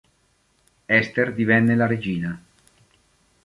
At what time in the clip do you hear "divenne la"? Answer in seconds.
1.31-1.85